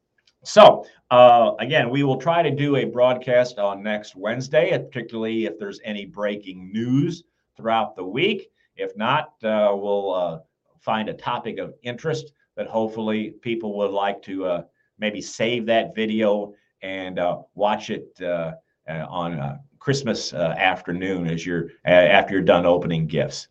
So, 0.44 0.86
uh, 1.12 1.52
again, 1.60 1.90
we 1.90 2.04
will 2.04 2.18
try 2.18 2.42
to 2.42 2.50
do 2.50 2.78
a 2.78 2.86
broadcast 2.86 3.60
on 3.60 3.84
next 3.84 4.16
Wednesday, 4.16 4.72
particularly 4.72 5.46
if 5.46 5.60
there's 5.60 5.80
any 5.84 6.06
breaking 6.06 6.72
news 6.72 7.24
throughout 7.56 7.96
the 7.96 8.04
week. 8.04 8.50
If 8.76 8.98
not, 8.98 9.34
uh, 9.44 9.72
we'll 9.74 10.14
uh, 10.14 10.40
find 10.80 11.10
a 11.10 11.14
topic 11.14 11.60
of 11.60 11.76
interest 11.84 12.34
that 12.56 12.68
hopefully 12.68 13.36
people 13.42 13.78
would 13.78 13.92
like 13.92 14.22
to 14.24 14.46
uh, 14.46 14.64
maybe 14.98 15.22
save 15.22 15.66
that 15.68 15.94
video 15.96 16.54
and 16.82 17.20
uh, 17.20 17.40
watch 17.54 17.92
it 17.92 18.20
uh, 18.22 18.54
on 18.88 19.60
Christmas 19.80 20.34
afternoon 20.34 21.28
as 21.28 21.46
you're 21.46 21.70
after 21.86 22.34
you're 22.34 22.44
done 22.44 22.66
opening 22.66 23.08
gifts. 23.08 23.48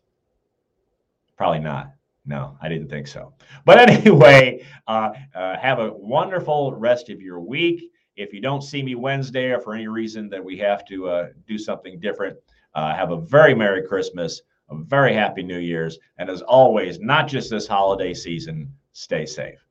Probably 1.35 1.59
not. 1.59 1.93
No, 2.25 2.55
I 2.61 2.69
didn't 2.69 2.89
think 2.89 3.07
so. 3.07 3.33
But 3.65 3.89
anyway, 3.89 4.63
uh, 4.87 5.11
uh, 5.33 5.57
have 5.57 5.79
a 5.79 5.91
wonderful 5.91 6.73
rest 6.73 7.09
of 7.09 7.21
your 7.21 7.39
week. 7.39 7.91
If 8.15 8.33
you 8.33 8.41
don't 8.41 8.61
see 8.61 8.83
me 8.83 8.95
Wednesday 8.95 9.51
or 9.51 9.59
for 9.59 9.73
any 9.73 9.87
reason 9.87 10.29
that 10.29 10.43
we 10.43 10.57
have 10.59 10.85
to 10.85 11.09
uh, 11.09 11.27
do 11.47 11.57
something 11.57 11.99
different, 11.99 12.37
uh, 12.75 12.93
have 12.93 13.11
a 13.11 13.17
very 13.17 13.55
Merry 13.55 13.85
Christmas, 13.87 14.41
a 14.69 14.75
very 14.75 15.13
Happy 15.13 15.41
New 15.41 15.59
Year's. 15.59 15.97
And 16.17 16.29
as 16.29 16.41
always, 16.41 16.99
not 16.99 17.27
just 17.27 17.49
this 17.49 17.67
holiday 17.67 18.13
season, 18.13 18.71
stay 18.93 19.25
safe. 19.25 19.65